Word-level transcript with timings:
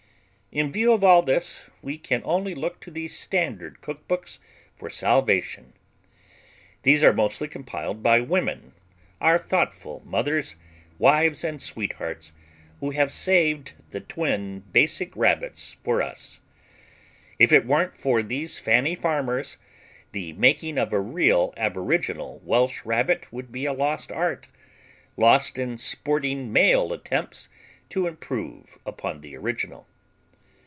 In 0.53 0.69
view 0.69 0.91
of 0.91 1.01
all 1.01 1.21
this, 1.21 1.69
we 1.81 1.97
can 1.97 2.21
only 2.25 2.53
look 2.53 2.81
to 2.81 2.91
the 2.91 3.07
standard 3.07 3.79
cookbooks 3.79 4.37
for 4.75 4.89
salvation. 4.89 5.71
These 6.83 7.05
are 7.05 7.13
mostly 7.13 7.47
compiled 7.47 8.03
by 8.03 8.19
women, 8.19 8.73
our 9.21 9.39
thoughtful 9.39 10.01
mothers, 10.05 10.57
wives 10.99 11.45
and 11.45 11.61
sweethearts 11.61 12.33
who 12.81 12.89
have 12.89 13.13
saved 13.13 13.75
the 13.91 14.01
twin 14.01 14.59
Basic 14.73 15.15
Rabbits 15.15 15.77
for 15.81 16.01
us. 16.01 16.41
If 17.39 17.53
it 17.53 17.65
weren't 17.65 17.95
for 17.95 18.21
these 18.21 18.57
Fanny 18.59 18.93
Farmers, 18.93 19.57
the 20.11 20.33
making 20.33 20.77
of 20.77 20.91
a 20.91 20.99
real 20.99 21.53
aboriginal 21.55 22.39
Welsh 22.43 22.83
Rabbit 22.85 23.31
would 23.31 23.53
be 23.53 23.63
a 23.65 23.71
lost 23.71 24.11
art 24.11 24.49
lost 25.15 25.57
in 25.57 25.77
sporting 25.77 26.51
male 26.51 26.91
attempts 26.91 27.47
to 27.91 28.05
improve 28.05 28.77
upon 28.85 29.21
the 29.21 29.37
original. 29.37 29.87